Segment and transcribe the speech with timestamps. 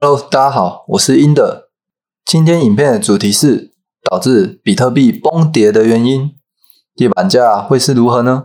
[0.00, 1.64] Hello，大家好，我是 INDER。
[2.24, 3.72] 今天影片的主题是
[4.08, 6.30] 导致比特币崩跌的原因，
[6.94, 8.44] 地板价会是如何呢？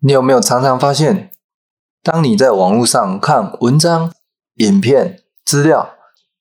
[0.00, 1.30] 你有没有常常发现，
[2.02, 4.12] 当你在网络上看文章、
[4.56, 5.90] 影片、资料，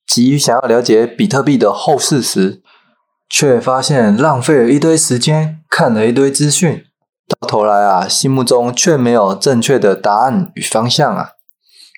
[0.08, 2.62] 急于想要了解比特币的后市时，
[3.30, 6.86] 却发现浪费了一堆时间，看了一堆资讯，
[7.46, 11.30] 头来啊，心目中却没有正确的答案与方向啊！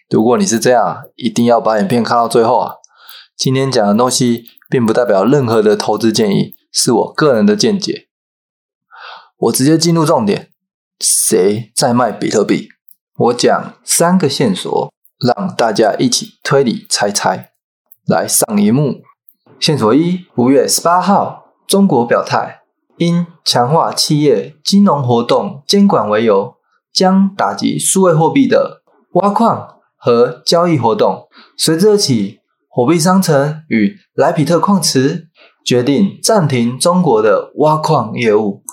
[0.10, 2.76] 如果你是这样，一定要把影片看到最后啊！
[3.36, 8.08] 今天讲的东西，并不代表任何的投资建议，是我个人的见解。
[9.38, 10.50] 我直接进入重点：
[11.00, 12.70] 谁在卖比特币？
[13.18, 17.52] 我讲三个线索，让大家一起推理猜猜。
[18.06, 19.02] 来上一幕。
[19.60, 22.57] 线索一：五月十八号，中国表态，
[22.98, 26.56] 因强化企业金融活动监管为由，
[26.94, 28.82] 将打击数位货币的
[29.14, 31.28] 挖矿和交易活动。
[31.58, 35.28] 随之而起，火币商城与莱比特矿池
[35.66, 38.64] 决定暂停中国的挖矿业务，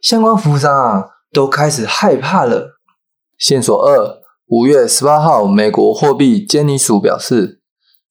[0.00, 2.78] 相关服务商啊都开始害怕了。
[3.38, 7.60] 线索二：五月十八号，美国货币监理署表示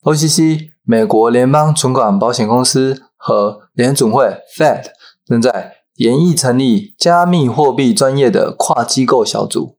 [0.03, 0.71] ，OCC。
[0.83, 4.25] 美国联邦存款保险公司和联准会
[4.57, 4.85] （Fed）
[5.25, 9.77] 正在研议成立加密货币专业的跨机构小组。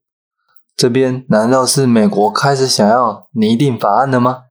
[0.76, 4.44] 这边难道是美国开始想要拟定法案了吗？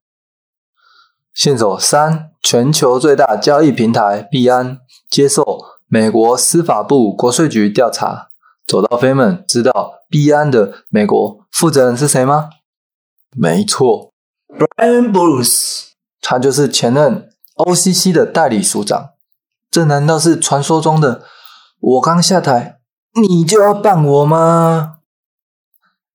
[1.33, 8.29] 线索三：全球最大交易平台币安接受美国司法部国税局调查。
[8.67, 12.49] 走到飞们知道币安的美国负责人是谁吗？
[13.35, 14.13] 没错
[14.47, 15.87] ，Brian Bruce。
[16.21, 19.09] 他就是前任 OCC 的代理署长，
[19.71, 21.23] 这难道是传说中的
[21.79, 22.81] 我刚下台，
[23.13, 24.97] 你就要办我吗？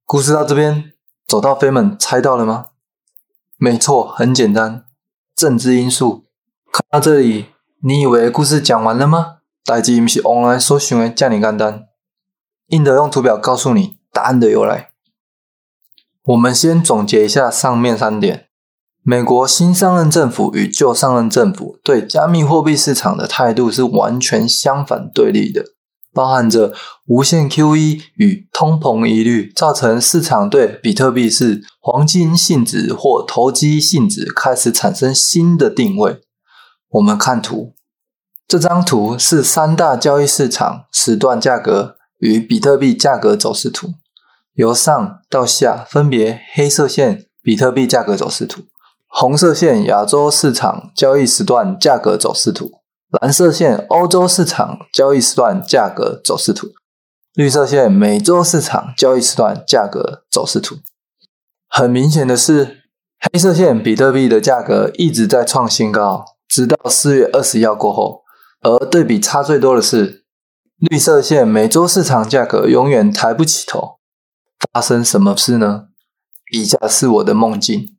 [0.04, 0.92] 故事到这边，
[1.26, 2.66] 走到飞们猜到了吗？
[3.56, 4.84] 没错，很简单，
[5.34, 6.26] 政治因素。
[6.70, 7.46] 看到这里，
[7.82, 9.38] 你以为故事讲完了吗？
[9.64, 11.88] 代志不是 online 搜寻的这么简单。
[12.66, 14.90] 印德用图表告诉你答案的由来。
[16.24, 18.45] 我们先总结一下上面三点。
[19.08, 25.64] 美国新上任政府与旧上任政府对加密货币市场的态度是完全相反对立的，
[26.12, 26.74] 包含着
[27.06, 36.18] 无限 QE 与通膨疑虑，造成市场对比特币是黄金性质或投机性质开始产生新的定位。
[36.88, 37.74] 我们看图，
[38.48, 43.94] 这张图是三大交易市场时段价格与比特币价格走势图，
[44.54, 48.62] 由上到下分别黑色线比特币价格走势图。
[49.18, 52.82] 红色线亚洲市场交易时段价格走势图，
[53.18, 56.66] 蓝色线欧洲市场交易时段价格走势图，
[57.32, 60.76] 绿色线美洲市场交易时段价格走势图。
[61.66, 62.82] 很明显的是，
[63.32, 68.20] 黑色线比特币的价格一直在创新高，直到四月二十号过后。
[68.60, 70.26] 而对比差最多的是，
[70.76, 73.96] 绿色线美洲市场价格永远抬不起头。
[74.70, 75.84] 发生什么事呢？
[76.52, 77.95] 以下是我的梦境。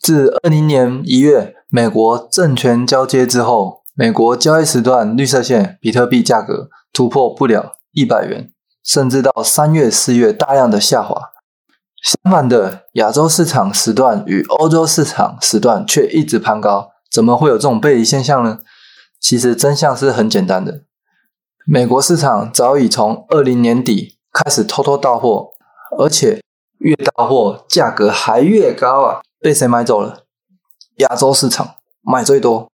[0.00, 8.50] 自二零年一月美国政权交接之后，美国交易时段绿色线比特币价格突破不了一百元，
[8.84, 11.30] 甚至到三月、四月大量的下滑。
[12.02, 16.90] 相反的，亚洲市场时段与欧洲市场时段却一直攀高。
[17.10, 18.58] 怎么会有这种背离现象呢？
[19.20, 20.82] 其实真相是很简单的，
[21.66, 25.52] 美国市场早已从二零年底开始偷偷到货，
[25.98, 26.42] 而且
[26.80, 29.22] 越到货价格还越高啊！
[29.44, 30.24] 被谁买走了？
[31.00, 32.70] 亚洲市场买最多。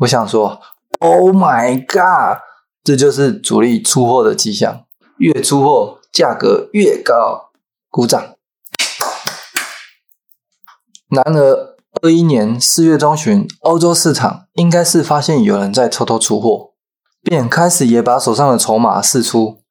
[0.00, 0.60] 我想说
[0.98, 2.42] ，Oh my god！
[2.84, 4.84] 这就是主力出货的迹象，
[5.16, 7.52] 越出货价格越高。
[7.88, 8.34] 鼓掌。
[11.08, 16.72] 然而，二一年四月中旬，欧洲市场应该是发现有人在偷偷出货，
[17.22, 19.62] 便开始也把手上的筹码释出。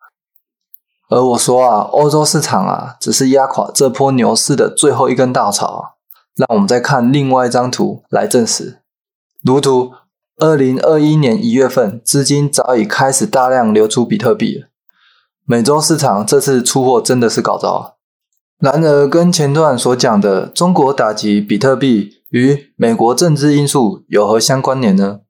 [1.10, 5.98] 而我说啊，欧洲市场啊，只是压垮这波牛市的最后一根稻草。
[6.36, 8.80] 让我们再看另外一张图来证实。
[9.44, 9.94] 如图，
[10.38, 14.68] 二零二一年一月份，资金早已开始大量流出比特币了。
[15.46, 17.94] 美洲市场这次出货真的是搞糟啊！
[18.60, 25.22] 然而，跟前段所讲的中国打击比特币与美国政治因素有何相关联呢？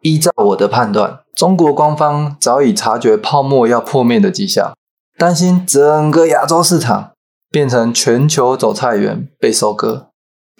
[0.00, 4.72] 依照我的判断，中国官方早已察觉泡沫要破灭的迹象，
[5.16, 7.12] 担心整个亚洲市场
[7.50, 10.07] 变成全球走菜园被收割。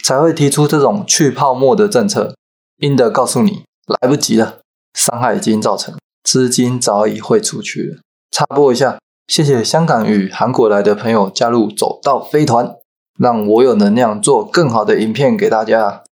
[0.02, 2.34] 才会提出这种去泡沫的政策。
[2.78, 3.64] 英德告诉你，
[4.00, 4.60] 来不及了，
[4.94, 7.98] 伤害已经造成，资金早已汇出去了。
[8.30, 12.76] 插播一下，谢谢香港与韩国来的朋友加入走到飞团，
[13.18, 16.04] 让我有能量做更好的影片给大家。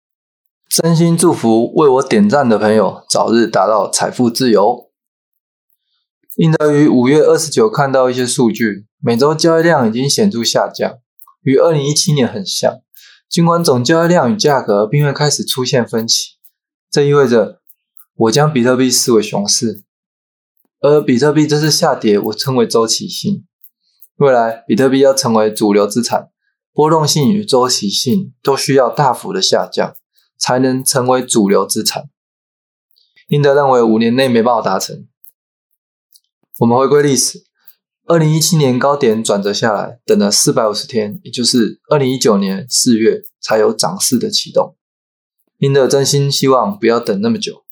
[0.68, 4.90] 真心祝福为我点赞的朋友早日达到财富自由。
[6.38, 10.98] 应得于五月二十九看到一些数据，每周交易量已经显著下降，
[11.44, 12.80] 与二零一七年很像。
[13.36, 16.36] 尽管总交易量与价格并未开始出现分歧，
[16.90, 17.60] 这意味着
[18.14, 19.84] 我将比特币视为熊市，
[20.80, 23.46] 而比特币这次下跌我称为周期性。
[24.16, 26.30] 未来比特币要成为主流资产，
[26.72, 29.94] 波动性与周期性都需要大幅的下降，
[30.38, 32.06] 才能成为主流资产。
[33.28, 35.06] 英德认为五年内没办法达成。
[36.60, 37.45] 我们回归历史。
[38.08, 44.76] 二零一七年高点转折下来，等了四百五十天，也就是二零一九年四月才有涨势的启动。
[45.58, 47.64] 因的真心希望不要等那么久，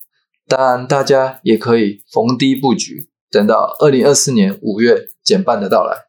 [0.48, 6.06] 当然大家也可以逢低布局，等到二零二四年五月减半的到来。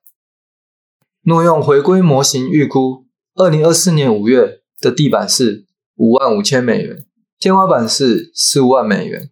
[1.22, 3.06] 若用回归模型预估，
[3.36, 5.68] 二零二四年五月的地板是
[5.98, 7.06] 五万五千美元，
[7.40, 9.30] 天花板是十五万美元。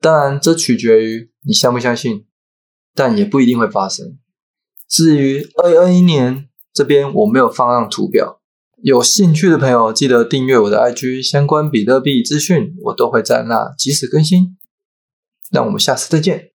[0.00, 2.26] 当然，这取决于你相不相信。
[2.94, 4.18] 但也不一定会发生。
[4.88, 8.40] 至于二零二一年这边，我没有放上图表。
[8.82, 14.56] 有兴趣的朋友，记得订阅我的 IG，相关比特币资讯我都会在那及时更新。
[15.50, 16.51] 那我们下次再见。